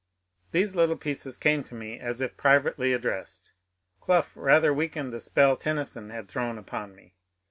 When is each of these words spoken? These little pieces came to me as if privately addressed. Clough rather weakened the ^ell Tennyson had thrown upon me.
These 0.51 0.73
little 0.73 0.97
pieces 0.97 1.37
came 1.37 1.63
to 1.63 1.75
me 1.75 1.99
as 1.99 2.21
if 2.21 2.35
privately 2.35 2.91
addressed. 2.91 3.53
Clough 3.99 4.25
rather 4.33 4.73
weakened 4.73 5.13
the 5.13 5.17
^ell 5.19 5.59
Tennyson 5.59 6.09
had 6.09 6.27
thrown 6.27 6.57
upon 6.57 6.95
me. 6.95 7.13